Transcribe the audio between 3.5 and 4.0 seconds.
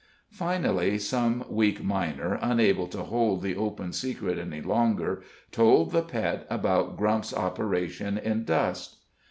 open